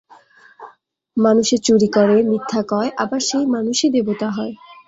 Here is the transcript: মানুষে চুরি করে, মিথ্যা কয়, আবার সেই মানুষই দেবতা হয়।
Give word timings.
মানুষে 1.17 1.55
চুরি 1.65 1.87
করে, 1.87 2.17
মিথ্যা 2.23 2.61
কয়, 2.63 2.89
আবার 2.97 3.21
সেই 3.29 3.45
মানুষই 3.55 3.89
দেবতা 3.95 4.27
হয়। 4.29 4.53